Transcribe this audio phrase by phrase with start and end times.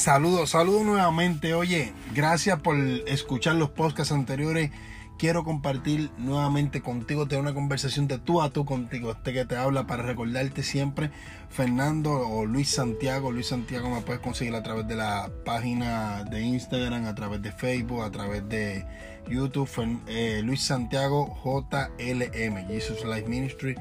[0.00, 1.52] Saludos, saludos nuevamente.
[1.52, 4.70] Oye, gracias por escuchar los podcasts anteriores.
[5.18, 9.56] Quiero compartir nuevamente contigo, tener una conversación de tú a tú contigo, este que te
[9.58, 11.10] habla para recordarte siempre,
[11.50, 13.30] Fernando o Luis Santiago.
[13.30, 17.52] Luis Santiago me puedes conseguir a través de la página de Instagram, a través de
[17.52, 18.86] Facebook, a través de
[19.28, 19.68] YouTube,
[20.06, 23.76] eh, Luis Santiago JLM, Jesus Life Ministry.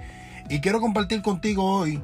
[0.49, 2.03] Y quiero compartir contigo hoy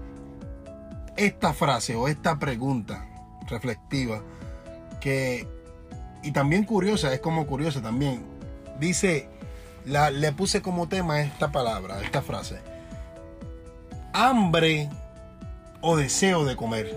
[1.17, 3.09] esta frase o esta pregunta
[3.47, 4.21] reflexiva
[4.99, 5.47] que
[6.25, 8.25] y también curiosa, es como curiosa también.
[8.79, 9.29] Dice,
[9.85, 12.59] la, le puse como tema esta palabra, esta frase.
[14.11, 14.89] Hambre
[15.81, 16.91] o deseo de comer.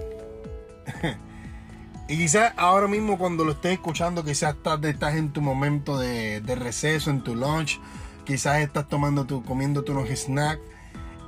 [2.08, 6.54] y quizás ahora mismo cuando lo estés escuchando, quizás estás, en tu momento de, de
[6.54, 7.78] receso, en tu lunch,
[8.24, 10.62] quizás estás tomando tu, comiendo unos snacks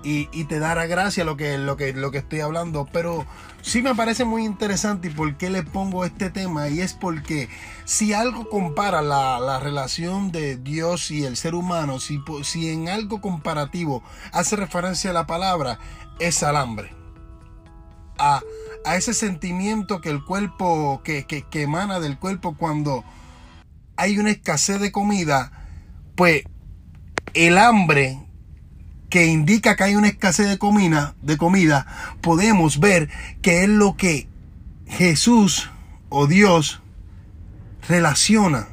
[0.03, 2.89] y, te dará gracia lo que, lo, que, lo que estoy hablando.
[2.93, 3.27] Pero
[3.63, 6.69] sí me parece muy interesante y por qué le pongo este tema.
[6.69, 7.49] Y es porque
[7.85, 13.21] si algo compara la, relación de Dios y el ser humano, si, si en algo
[13.21, 14.03] comparativo
[14.33, 15.79] hace referencia a la palabra,
[16.19, 16.95] es al hambre.
[18.19, 18.41] A,
[18.85, 23.05] a ese sentimiento que el cuerpo, que, que, que emana del cuerpo cuando
[23.97, 25.53] hay una escasez de comida,
[26.17, 26.45] pues
[27.35, 28.19] el hambre
[29.11, 31.87] que indica que hay una escasez de comida, de comida,
[32.21, 33.11] podemos ver
[33.43, 34.29] que es lo que
[34.87, 35.71] Jesús
[36.09, 36.81] o Dios
[37.89, 38.69] relaciona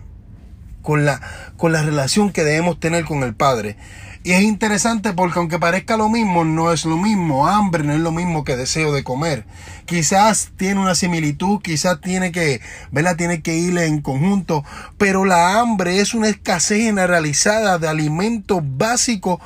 [0.82, 1.20] con la,
[1.58, 3.78] con la relación que debemos tener con el Padre.
[4.24, 7.48] Y es interesante porque aunque parezca lo mismo, no es lo mismo.
[7.48, 9.46] Hambre no es lo mismo que deseo de comer.
[9.86, 12.60] Quizás tiene una similitud, quizás tiene que,
[12.92, 13.16] ¿verdad?
[13.16, 14.66] Tiene que ir en conjunto.
[14.98, 19.40] Pero la hambre es una escasez generalizada de alimentos básicos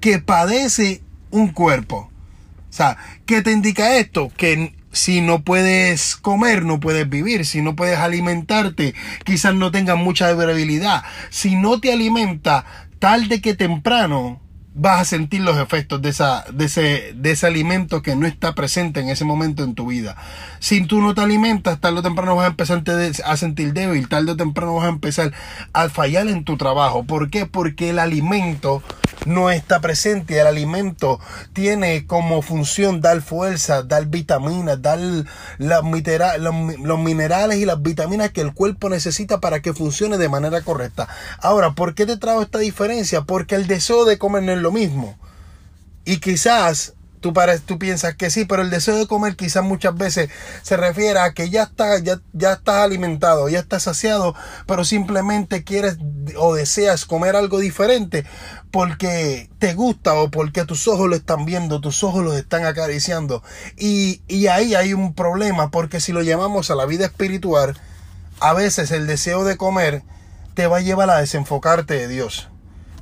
[0.00, 2.10] que padece un cuerpo.
[2.68, 4.30] O sea, ¿qué te indica esto?
[4.36, 7.46] Que si no puedes comer, no puedes vivir.
[7.46, 11.02] Si no puedes alimentarte, quizás no tengas mucha durabilidad.
[11.30, 12.64] Si no te alimenta,
[12.98, 14.40] tarde que temprano,
[14.80, 18.54] vas a sentir los efectos de, esa, de, ese, de ese alimento que no está
[18.54, 20.16] presente en ese momento en tu vida.
[20.58, 22.82] Si tú no te alimentas, tarde o temprano vas a empezar
[23.26, 25.34] a sentir débil, tarde o temprano vas a empezar
[25.74, 27.04] a fallar en tu trabajo.
[27.04, 27.44] ¿Por qué?
[27.44, 28.82] Porque el alimento
[29.26, 30.40] no está presente.
[30.40, 31.20] El alimento
[31.52, 38.40] tiene como función dar fuerza, dar vitaminas, dar los, los minerales y las vitaminas que
[38.40, 41.08] el cuerpo necesita para que funcione de manera correcta.
[41.40, 43.22] Ahora, ¿por qué te trajo esta diferencia?
[43.22, 45.18] Porque el deseo de comer no es lo mismo.
[46.04, 47.34] Y quizás Tú,
[47.66, 50.30] tú piensas que sí, pero el deseo de comer quizás muchas veces
[50.62, 54.34] se refiere a que ya, está, ya, ya estás alimentado, ya estás saciado,
[54.66, 55.98] pero simplemente quieres
[56.38, 58.24] o deseas comer algo diferente
[58.70, 63.42] porque te gusta o porque tus ojos lo están viendo, tus ojos los están acariciando.
[63.76, 67.78] Y, y ahí hay un problema porque si lo llamamos a la vida espiritual,
[68.40, 70.02] a veces el deseo de comer
[70.54, 72.49] te va a llevar a desenfocarte de Dios.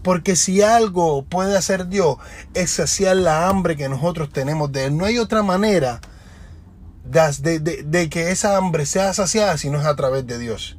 [0.08, 2.16] Porque si algo puede hacer Dios
[2.54, 4.96] es saciar la hambre que nosotros tenemos de Él.
[4.96, 6.00] No hay otra manera
[7.04, 10.77] de, de, que esa hambre sea saciada si no es a través de Dios.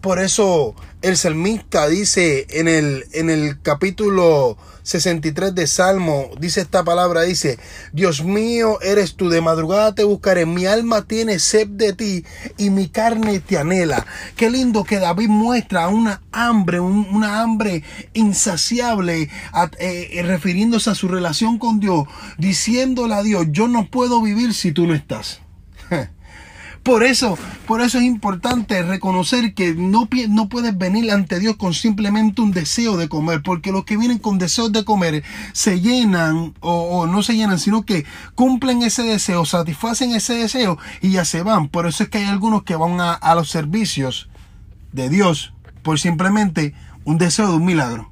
[0.00, 6.82] Por eso el salmista dice en el, en el capítulo 63 de Salmo, dice esta
[6.84, 7.58] palabra, dice,
[7.92, 12.24] Dios mío, eres tú, de madrugada te buscaré, mi alma tiene sed de ti
[12.56, 14.06] y mi carne te anhela.
[14.36, 17.82] Qué lindo que David muestra una hambre, una hambre
[18.14, 19.28] insaciable,
[19.78, 22.04] eh, refiriéndose a su relación con Dios,
[22.38, 25.40] diciéndole a Dios, yo no puedo vivir si tú no estás.
[26.82, 27.36] Por eso,
[27.66, 32.52] por eso es importante reconocer que no, no puedes venir ante Dios con simplemente un
[32.52, 37.22] deseo de comer, porque los que vienen con deseos de comer se llenan o, no
[37.22, 41.68] se llenan, sino que cumplen ese deseo, satisfacen ese deseo y ya se van.
[41.68, 44.30] Por eso es que hay algunos que van a, los servicios
[44.92, 45.52] de Dios
[45.82, 46.74] por simplemente
[47.04, 48.10] un deseo de un milagro.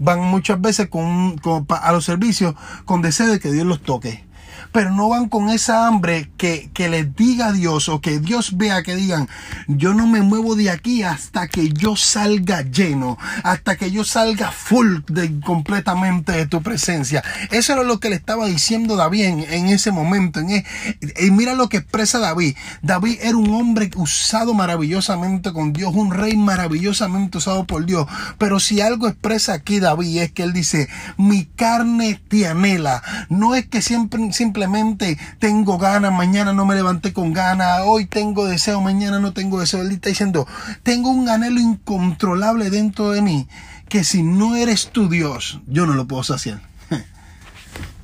[0.00, 4.29] Van muchas veces con, a los servicios con deseo de que Dios los toque
[4.72, 8.82] pero no van con esa hambre que, que les diga Dios o que Dios vea
[8.82, 9.28] que digan,
[9.66, 14.50] yo no me muevo de aquí hasta que yo salga lleno, hasta que yo salga
[14.50, 17.22] full de, completamente de tu presencia.
[17.50, 20.40] Eso era lo que le estaba diciendo David en, ese momento.
[20.40, 20.64] En, e,
[21.20, 22.56] y mira lo que expresa David.
[22.82, 28.06] David era un hombre usado maravillosamente con Dios, un rey maravillosamente usado por Dios.
[28.38, 33.02] Pero si algo expresa aquí David es que él dice, mi carne te anhela.
[33.28, 34.59] No es que siempre, siempre
[35.38, 39.82] tengo ganas, mañana no me levanté con ganas, hoy tengo deseo, mañana no tengo deseo.
[39.82, 40.46] Él está diciendo,
[40.82, 43.48] tengo un anhelo incontrolable dentro de mí
[43.88, 46.60] que si no eres tu Dios, yo no lo puedo saciar.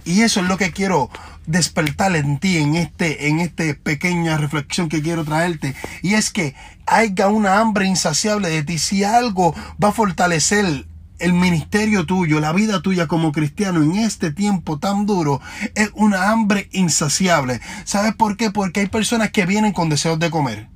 [0.05, 1.11] Y eso es lo que quiero
[1.47, 6.55] despertar en ti en este en esta pequeña reflexión que quiero traerte y es que
[6.87, 10.87] haya una hambre insaciable de ti si algo va a fortalecer
[11.19, 15.41] el ministerio tuyo, la vida tuya como cristiano en este tiempo tan duro
[15.75, 17.61] es una hambre insaciable.
[17.85, 18.51] ¿Sabes por qué?
[18.51, 20.69] Porque hay personas que vienen con deseos de comer.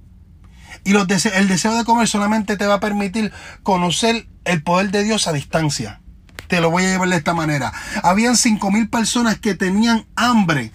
[0.84, 3.32] Y los el deseo de comer solamente te va a permitir
[3.62, 6.00] conocer el poder de Dios a distancia.
[6.48, 7.72] Te lo voy a llevar de esta manera.
[8.02, 10.72] Habían cinco mil personas que tenían hambre.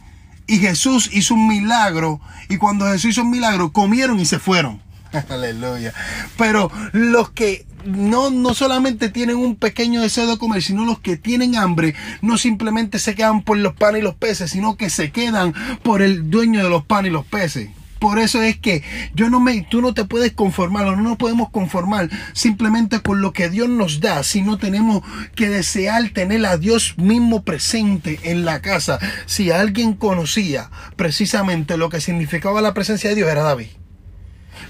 [0.48, 2.22] Y Jesús hizo un milagro.
[2.50, 4.82] Y cuando Jesús hizo un milagro, comieron y se fueron.
[5.30, 5.94] Aleluya.
[6.38, 11.18] Pero los que no, no solamente tienen un pequeño deseo de comer, sino los que
[11.18, 15.12] tienen hambre, no simplemente se quedan por los panes y los peces, sino que se
[15.12, 15.54] quedan
[15.84, 17.70] por el dueño de los panes y los peces.
[18.00, 18.84] Por eso es que
[19.14, 23.22] yo no me, tú no te puedes conformar o no nos podemos conformar simplemente con
[23.22, 25.02] lo que Dios nos da, sino tenemos
[25.34, 29.00] que desear tener a Dios mismo presente en la casa.
[29.26, 33.70] Si alguien conocía precisamente lo que significaba la presencia de Dios, era David.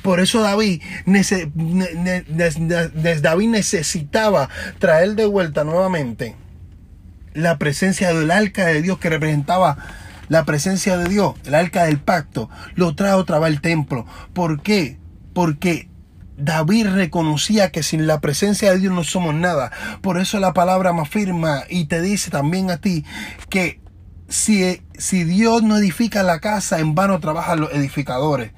[0.02, 0.82] Por eso David,
[3.22, 4.50] David necesitaba
[4.80, 6.36] traer de vuelta nuevamente
[7.34, 9.78] la presencia del arca de Dios que representaba
[10.30, 14.06] la presencia de Dios, el arca del pacto, lo trae otra vez templo.
[14.34, 14.98] ¿Por qué?
[15.34, 15.90] Porque
[16.38, 19.72] David reconocía que sin la presencia de Dios no somos nada.
[20.02, 23.06] Por eso la palabra me afirma y te dice también a ti
[23.50, 23.80] que
[24.28, 28.52] si, si Dios no edifica la casa, en vano trabajan los edificadores.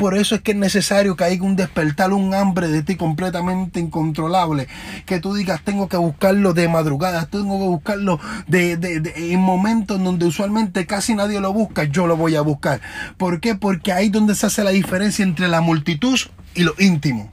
[0.00, 3.80] Por eso es que es necesario que haya un despertar, un hambre de ti completamente
[3.80, 4.66] incontrolable.
[5.04, 10.24] Que tú digas, tengo que buscarlo de madrugada, tengo que buscarlo de, en momentos donde
[10.24, 12.80] usualmente casi nadie lo busca, yo lo voy a buscar.
[13.18, 13.56] ¿Por qué?
[13.56, 16.18] Porque ahí es donde se hace la diferencia entre la multitud
[16.54, 17.30] y lo íntimo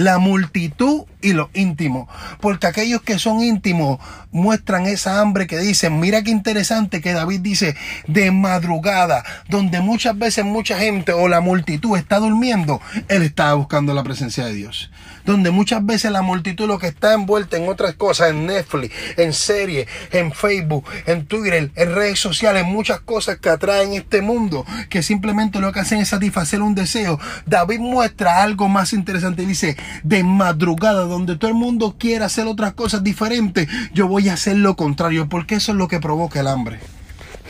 [0.00, 2.08] la multitud y lo íntimo.
[2.40, 3.98] Porque aquellos que son íntimos
[4.32, 7.76] muestran esa hambre que dicen, mira qué interesante que David dice,
[8.06, 13.92] de madrugada, donde muchas veces mucha gente o la multitud está durmiendo, él estaba buscando
[13.92, 14.90] la presencia de Dios
[15.30, 19.32] donde muchas veces la multitud lo que está envuelta en otras cosas, en Netflix, en
[19.32, 25.02] series, en Facebook, en Twitter, en redes sociales, muchas cosas que atraen este mundo, que
[25.02, 27.18] simplemente lo que hacen es satisfacer un deseo.
[27.46, 32.74] David muestra algo más interesante dice, de madrugada, donde todo el mundo quiere hacer otras
[32.74, 36.46] cosas diferentes, yo voy a hacer lo contrario, porque eso es lo que provoca el
[36.46, 36.80] hambre.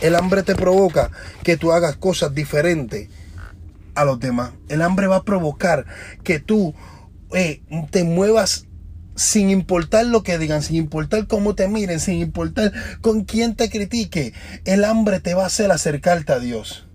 [0.01, 1.11] El hambre te provoca
[1.43, 3.09] que tú hagas cosas diferentes
[3.95, 4.53] a los demás.
[4.69, 5.85] El hambre va a provocar
[6.25, 6.75] que tú
[7.33, 8.67] eh, te muevas
[9.17, 13.69] sin importar lo que digan, sin importar cómo te miren, sin importar con quién te
[13.69, 14.33] critique,
[14.65, 16.87] el hambre te va a hacer acercarte a Dios.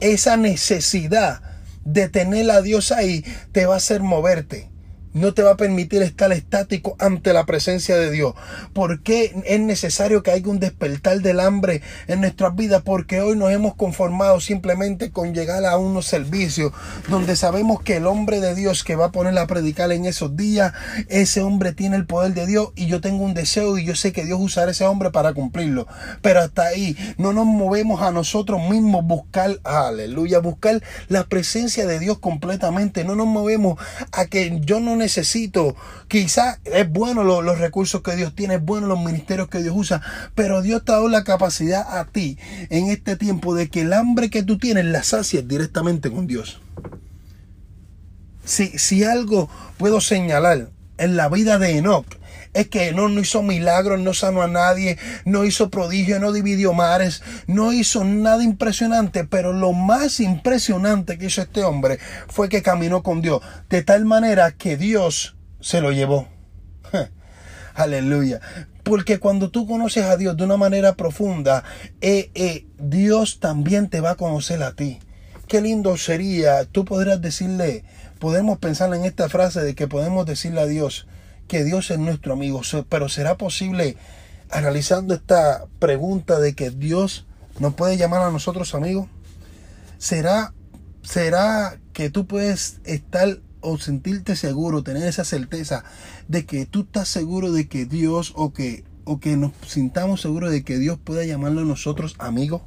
[0.00, 1.42] Esa necesidad
[1.84, 4.73] de tener a Dios ahí te va a hacer moverte
[5.14, 8.34] no te va a permitir estar estático ante la presencia de Dios.
[8.72, 12.82] ¿Por qué es necesario que haya un despertar del hambre en nuestras vidas?
[12.84, 16.72] Porque hoy nos hemos conformado simplemente con llegar a unos servicios
[17.08, 20.36] donde sabemos que el hombre de Dios que va a poner a predicar en esos
[20.36, 20.72] días,
[21.08, 24.12] ese hombre tiene el poder de Dios y yo tengo un deseo y yo sé
[24.12, 25.86] que Dios usará ese hombre para cumplirlo.
[26.22, 32.00] Pero hasta ahí no nos movemos a nosotros mismos buscar, aleluya, buscar la presencia de
[32.00, 33.04] Dios completamente.
[33.04, 33.78] No nos movemos
[34.10, 35.03] a que yo no necesito.
[36.08, 40.02] Quizás es bueno los recursos que Dios tiene, es bueno los ministerios que Dios usa,
[40.34, 42.38] pero Dios te ha dado la capacidad a ti
[42.70, 46.60] en este tiempo de que el hambre que tú tienes la sacies directamente con Dios.
[48.44, 49.48] Si, si algo
[49.78, 52.06] puedo señalar en la vida de Enoch,
[52.54, 56.72] es que no, no hizo milagros, no sanó a nadie, no hizo prodigio, no dividió
[56.72, 62.62] mares, no hizo nada impresionante, pero lo más impresionante que hizo este hombre fue que
[62.62, 66.28] caminó con Dios, de tal manera que Dios se lo llevó.
[67.74, 68.40] Aleluya.
[68.84, 71.64] Porque cuando tú conoces a Dios de una manera profunda,
[72.00, 75.00] eh, eh, Dios también te va a conocer a ti.
[75.48, 77.84] Qué lindo sería, tú podrías decirle,
[78.18, 81.06] podemos pensar en esta frase de que podemos decirle a Dios,
[81.48, 83.96] que Dios es nuestro amigo, pero ¿será posible,
[84.50, 87.26] analizando esta pregunta de que Dios
[87.58, 89.08] nos puede llamar a nosotros amigos?
[89.98, 90.54] ¿Será,
[91.02, 95.84] será que tú puedes estar o sentirte seguro, tener esa certeza
[96.28, 100.50] de que tú estás seguro de que Dios o que, o que nos sintamos seguros
[100.50, 102.62] de que Dios pueda llamarlo a nosotros amigos?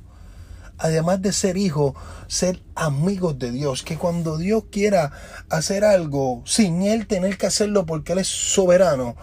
[0.78, 1.96] Además de ser hijo,
[2.28, 3.84] ser amigos de Dios.
[3.84, 5.12] Que cuando Dios quiera
[5.50, 9.16] hacer algo sin Él tener que hacerlo porque Él es soberano,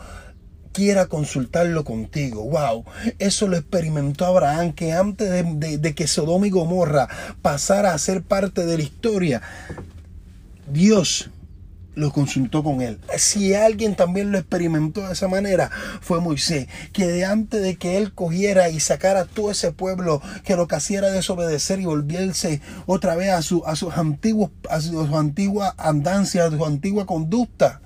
[0.73, 2.43] quiera consultarlo contigo.
[2.43, 2.85] Wow,
[3.19, 7.09] eso lo experimentó Abraham, que antes de, de, que Sodoma y Gomorra
[7.41, 9.41] pasara a ser parte de la historia,
[10.71, 11.31] Dios
[11.95, 13.01] lo consultó con él.
[13.17, 15.71] Si alguien también lo experimentó de esa manera,
[16.01, 20.67] fue Moisés, que antes de que él cogiera y sacara todo ese pueblo que lo
[20.67, 25.17] que hacía era desobedecer y volviese otra vez a, su, a sus antiguos, a su,
[25.17, 27.81] antigua andancia, a su antigua conducta.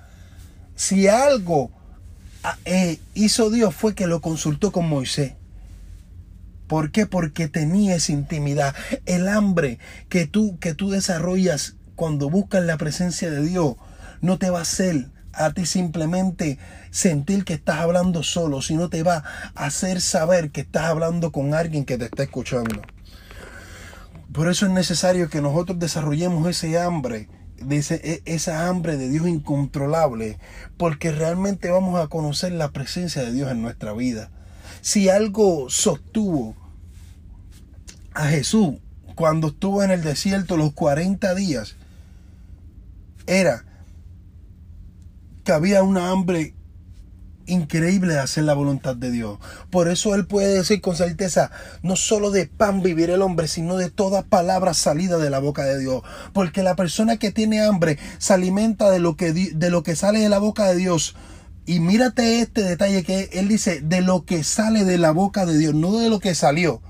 [0.75, 1.71] Si algo
[2.43, 5.33] ah, eh, hizo Dios fue que lo consultó con Moisés.
[6.67, 7.07] ¿Por qué?
[7.07, 8.75] Porque tenía esa intimidad.
[9.07, 13.75] El hambre que tú, que tú desarrollas cuando buscas la presencia de Dios
[14.21, 16.57] no te va a hacer a ti simplemente
[16.91, 19.23] sentir que estás hablando solo, sino te va
[19.55, 22.81] a hacer saber que estás hablando con alguien que te está escuchando.
[24.33, 27.29] Por eso es necesario que nosotros desarrollemos ese hambre,
[27.69, 30.37] e, esa hambre de Dios incontrolable,
[30.77, 34.29] porque realmente vamos a conocer la presencia de Dios en nuestra vida.
[34.81, 36.55] Si algo sostuvo
[38.13, 38.75] a Jesús
[39.15, 41.75] cuando estuvo en el desierto los 40 días,
[43.25, 43.65] era
[45.51, 46.53] había una hambre
[47.49, 49.39] increíble de hacer la voluntad de Dios.
[49.69, 51.51] Por eso Él puede decir con certeza,
[51.81, 55.63] no solo de pan vivir el hombre, sino de toda palabra salida de la boca
[55.63, 56.03] de Dios.
[56.33, 60.19] Porque la persona que tiene hambre se alimenta de lo que, de lo que sale
[60.19, 61.15] de la boca de Dios.
[61.65, 65.57] Y mírate este detalle que Él dice, de lo que sale de la boca de
[65.57, 66.81] Dios, no de lo que salió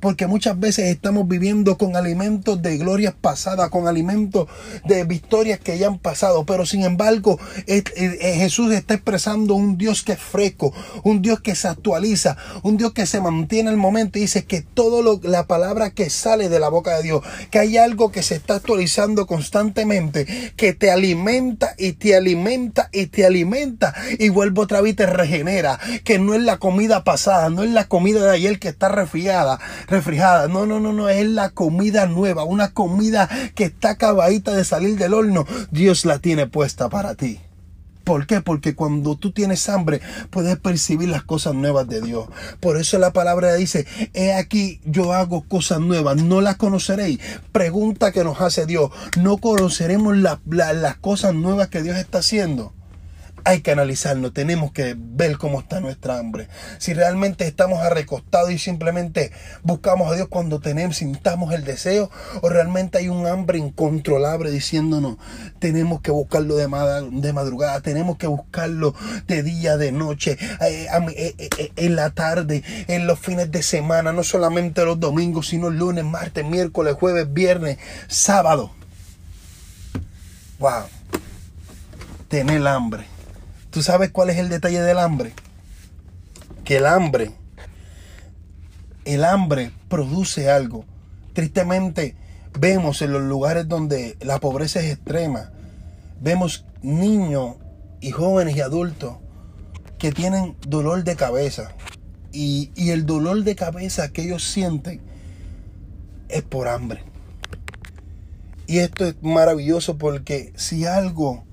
[0.00, 4.48] porque muchas veces estamos viviendo con alimentos de glorias pasadas, con alimentos
[4.84, 10.12] de victorias que ya han pasado, pero sin embargo Jesús está expresando un Dios que
[10.12, 10.72] es fresco,
[11.04, 14.62] un Dios que se actualiza, un Dios que se mantiene el momento y dice que
[14.62, 18.22] todo lo, la palabra que sale de la boca de Dios, que hay algo que
[18.22, 24.60] se está actualizando constantemente, que te alimenta y te alimenta y te alimenta y vuelve
[24.60, 28.24] otra vez y te regenera, que no es la comida pasada, no es la comida
[28.24, 30.48] de ayer que está resfriada, refrigerada.
[30.48, 34.96] No, no, no, no, es la comida nueva, una comida que está acabadita de salir
[34.96, 35.46] del horno.
[35.70, 37.40] Dios la tiene puesta para ti.
[38.08, 38.40] ¿Por qué?
[38.40, 42.26] Porque cuando tú tienes hambre puedes percibir las cosas nuevas de Dios.
[42.58, 47.18] Por eso la palabra dice, he aquí yo hago cosas nuevas, no las conoceréis.
[47.52, 52.72] Pregunta que nos hace Dios, ¿no conoceremos las cosas nuevas que Dios está haciendo?
[53.44, 56.48] Hay que analizarlo, tenemos que ver cómo está nuestra hambre.
[56.78, 62.10] Si realmente estamos arrecostados y simplemente buscamos a Dios cuando tenemos, sintamos el deseo,
[62.42, 65.16] o realmente hay un hambre incontrolable diciéndonos,
[65.58, 68.94] tenemos que buscarlo de, madrugada, tenemos que buscarlo
[69.26, 74.12] de día, de noche, eh, eh, eh, en la tarde, en los fines de semana,
[74.12, 77.78] no solamente los domingos, sino lunes, martes, miércoles, jueves, viernes,
[78.08, 78.72] sábado.
[80.58, 80.84] Wow.
[82.28, 83.17] Tener hambre
[83.70, 85.34] ¿Tú sabes cuál es el detalle del hambre?
[86.64, 87.32] Que el hambre,
[89.04, 90.84] el hambre produce algo.
[91.34, 92.16] Tristemente
[92.58, 95.52] vemos en los lugares donde la pobreza es extrema,
[96.20, 97.56] vemos niños
[98.00, 99.16] y jóvenes y adultos
[99.98, 101.72] que tienen dolor de cabeza.
[102.32, 105.00] Y, y el dolor de cabeza que ellos sienten
[106.28, 107.02] es por hambre.
[108.66, 111.44] Y esto es maravilloso porque si algo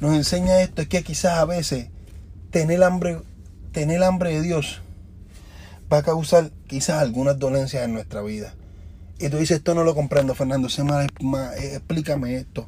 [0.00, 1.88] nos enseña esto es que quizás a veces
[2.50, 3.18] tener hambre,
[3.72, 4.80] tener hambre de Dios
[5.92, 8.54] va a causar quizás algunas dolencias en nuestra vida.
[9.18, 12.66] Y tú dices, esto no lo comprendo, Fernando, explícame esto.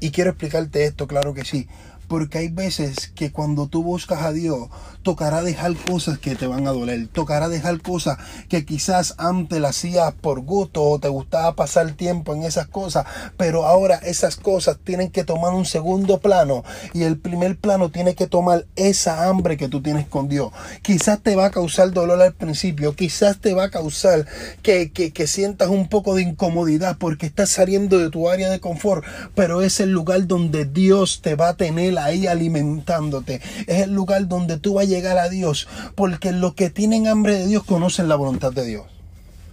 [0.00, 1.68] Y quiero explicarte esto, claro que sí.
[2.10, 4.68] Porque hay veces que cuando tú buscas a Dios,
[5.04, 7.06] tocará dejar cosas que te van a doler.
[7.06, 12.34] Tocará dejar cosas que quizás antes las hacías por gusto o te gustaba pasar tiempo
[12.34, 13.06] en esas cosas.
[13.36, 16.64] Pero ahora esas cosas tienen que tomar un segundo plano.
[16.94, 20.52] Y el primer plano tiene que tomar esa hambre que tú tienes con Dios.
[20.82, 22.96] Quizás te va a causar dolor al principio.
[22.96, 24.26] Quizás te va a causar
[24.62, 28.58] que, que, que sientas un poco de incomodidad porque estás saliendo de tu área de
[28.58, 29.04] confort.
[29.36, 33.40] Pero es el lugar donde Dios te va a tener ahí alimentándote.
[33.66, 35.68] Es el lugar donde tú vas a llegar a Dios.
[35.94, 38.86] Porque los que tienen hambre de Dios conocen la voluntad de Dios.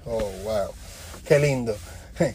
[0.05, 0.71] Oh, wow.
[1.27, 1.75] Qué lindo.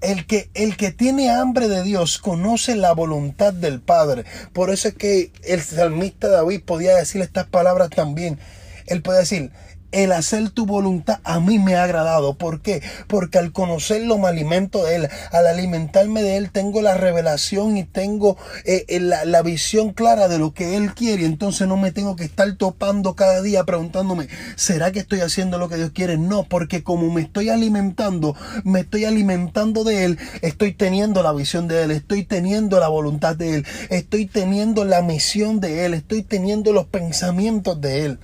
[0.00, 4.24] El que, el que tiene hambre de Dios conoce la voluntad del Padre.
[4.52, 8.38] Por eso es que el salmista David podía decir estas palabras también.
[8.86, 9.50] Él puede decir,
[9.92, 12.34] el hacer tu voluntad a mí me ha agradado.
[12.34, 12.82] ¿Por qué?
[13.06, 15.08] Porque al conocerlo me alimento de Él.
[15.32, 20.28] Al alimentarme de Él tengo la revelación y tengo eh, eh, la, la, visión clara
[20.28, 21.24] de lo que Él quiere.
[21.24, 25.68] Entonces no me tengo que estar topando cada día preguntándome, ¿será que estoy haciendo lo
[25.68, 26.18] que Dios quiere?
[26.18, 31.68] No, porque como me estoy alimentando, me estoy alimentando de Él, estoy teniendo la visión
[31.68, 36.22] de Él, estoy teniendo la voluntad de Él, estoy teniendo la misión de Él, estoy
[36.22, 38.18] teniendo los pensamientos de Él.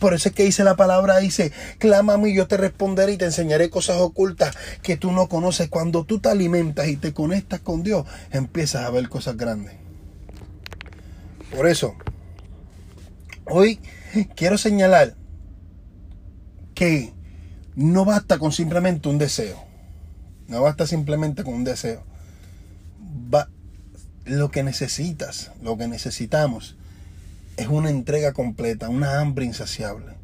[0.00, 3.16] Por eso es que dice la palabra, dice, clama a mí, yo te responderé y
[3.18, 5.68] te enseñaré cosas ocultas que tú no conoces.
[5.68, 9.74] Cuando tú te alimentas y te conectas con Dios, empiezas a ver cosas grandes.
[11.54, 11.94] Por eso,
[13.44, 13.78] hoy
[14.36, 15.16] quiero señalar
[16.74, 17.12] que
[17.76, 19.62] no basta con simplemente un deseo.
[20.48, 22.04] No basta simplemente con un deseo.
[23.32, 23.50] Va,
[24.24, 26.76] lo que necesitas, lo que necesitamos
[27.56, 30.14] es una entrega completa, una hambre insaciable.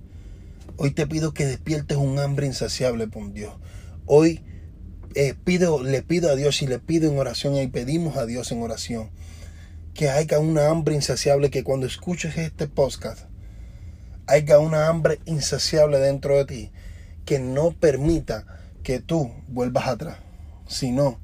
[0.77, 3.55] Hoy te pido que despiertes un hambre insaciable por Dios.
[4.05, 4.45] Hoy
[5.15, 5.35] eh,
[5.85, 9.11] le pido a Dios y le pido en oración y pedimos a Dios en oración
[9.95, 13.25] que haya una hambre insaciable, que cuando escuches este podcast
[14.27, 16.73] haya una hambre insaciable dentro de ti
[17.25, 18.45] que no permita
[18.83, 20.19] que tú vuelvas atrás,
[20.69, 21.19] sino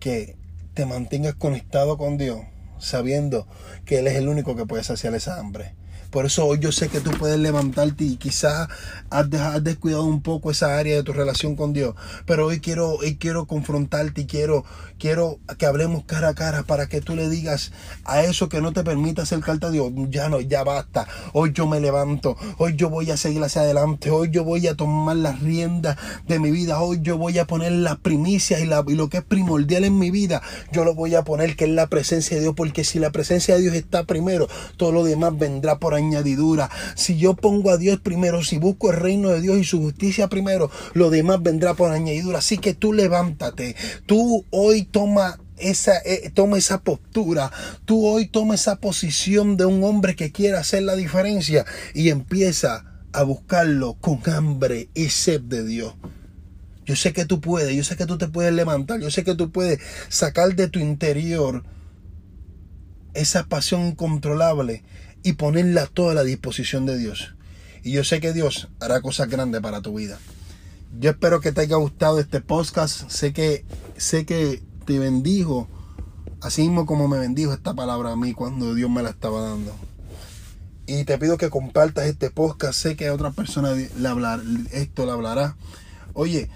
[0.00, 0.36] que
[0.72, 2.40] te mantengas conectado con Dios
[2.82, 3.46] sabiendo
[3.84, 5.74] que Él es el único que puede saciar esa hambre.
[6.12, 8.68] Por eso hoy yo sé que tú puedes levantarte y quizás
[9.08, 9.30] has,
[9.64, 11.94] descuidado un poco esa área de tu relación con Dios.
[12.26, 14.66] Pero hoy quiero, hoy quiero confrontarte y quiero,
[14.98, 17.72] quiero que hablemos cara a cara para que tú le digas
[18.04, 19.90] a eso que no te permita acercarte a Dios.
[20.10, 21.08] Ya no, ya basta.
[21.32, 22.36] Hoy yo me levanto.
[22.58, 24.10] Hoy yo voy a seguir hacia adelante.
[24.10, 25.96] Hoy yo voy a tomar las riendas
[26.28, 26.78] de mi vida.
[26.82, 30.10] Hoy yo voy a poner las primicias y, y lo que es primordial en mi
[30.10, 30.42] vida.
[30.72, 32.54] Yo lo voy a poner que es la presencia de Dios.
[32.54, 36.70] Porque si la presencia de Dios está primero, todo lo demás vendrá por ahí añadidura.
[36.94, 40.28] Si yo pongo a Dios primero, si busco el reino de Dios y su justicia
[40.28, 42.38] primero, lo demás vendrá por añadidura.
[42.38, 43.76] Así que tú levántate.
[44.06, 47.50] Tú hoy toma esa, eh, toma esa postura,
[47.84, 52.84] tú hoy toma esa posición de un hombre que quiere hacer la diferencia y empieza
[53.12, 55.94] a buscarlo con hambre y sed de Dios.
[56.84, 59.34] Yo sé que tú puedes, yo sé que tú te puedes levantar, yo sé que
[59.34, 61.62] tú puedes sacar de tu interior
[63.14, 64.82] esa pasión incontrolable
[65.22, 67.34] y ponerla toda a la disposición de Dios.
[67.82, 70.18] Y yo sé que Dios hará cosas grandes para tu vida.
[70.98, 73.08] Yo espero que te haya gustado este podcast.
[73.10, 73.64] Sé que,
[73.96, 75.68] sé que te bendijo,
[76.40, 79.74] así mismo como me bendijo esta palabra a mí cuando Dios me la estaba dando.
[80.86, 82.78] Y te pido que compartas este podcast.
[82.78, 85.56] Sé que a otra persona le hablar, esto le hablará.
[86.12, 86.50] Oye,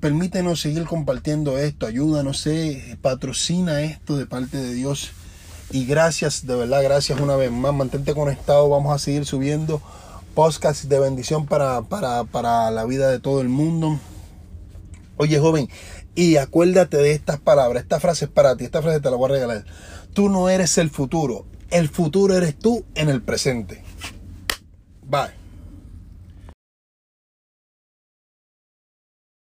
[0.00, 1.86] permítenos seguir compartiendo esto.
[1.86, 5.12] Ayúdanos, sé, patrocina esto de parte de Dios.
[5.74, 7.74] Y gracias, de verdad, gracias una vez más.
[7.74, 8.68] Mantente conectado.
[8.68, 9.82] Vamos a seguir subiendo
[10.32, 13.98] podcasts de bendición para, para, la vida de todo el mundo.
[15.16, 15.68] Oye, joven,
[16.14, 17.82] y acuérdate de estas palabras.
[17.82, 18.62] Esta frase es para ti.
[18.62, 19.64] Esta frase te la voy a regalar.
[20.12, 21.44] Tú no eres el futuro.
[21.70, 23.82] El futuro eres tú en el presente.
[25.02, 25.43] Bye.